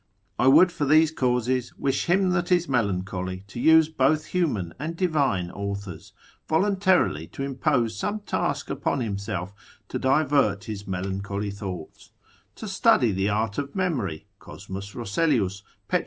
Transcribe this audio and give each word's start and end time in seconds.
I 0.39 0.47
would 0.47 0.71
for 0.71 0.85
these 0.85 1.11
causes 1.11 1.77
wish 1.77 2.05
him 2.07 2.31
that, 2.31 2.51
is 2.51 2.67
melancholy 2.67 3.43
to 3.45 3.59
use 3.59 3.87
both 3.87 4.25
human 4.33 4.73
and 4.79 4.95
divine 4.97 5.51
authors, 5.51 6.11
voluntarily 6.49 7.27
to 7.27 7.43
impose 7.43 7.95
some 7.95 8.21
task 8.21 8.71
upon 8.71 9.01
himself, 9.01 9.53
to 9.89 9.99
divert 9.99 10.63
his 10.63 10.87
melancholy 10.87 11.51
thoughts: 11.51 12.09
to 12.55 12.67
study 12.67 13.11
the 13.11 13.29
art 13.29 13.59
of 13.59 13.75
memory, 13.75 14.25
Cosmus 14.39 14.95
Rosselius, 14.95 15.61
Pet. 15.87 15.99